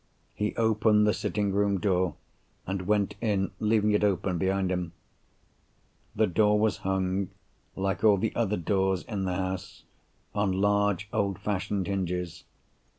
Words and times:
He 0.33 0.55
opened 0.55 1.05
the 1.05 1.13
sitting 1.13 1.51
room 1.53 1.79
door, 1.79 2.15
and 2.65 2.87
went 2.87 3.13
in, 3.21 3.51
leaving 3.59 3.91
it 3.91 4.03
open 4.03 4.39
behind 4.39 4.71
him. 4.71 4.93
The 6.15 6.25
door 6.25 6.59
was 6.59 6.77
hung 6.77 7.29
(like 7.75 8.03
all 8.03 8.17
the 8.17 8.35
other 8.35 8.57
doors 8.57 9.03
in 9.03 9.25
the 9.25 9.35
house) 9.35 9.83
on 10.33 10.53
large 10.53 11.07
old 11.13 11.37
fashioned 11.37 11.85
hinges. 11.85 12.45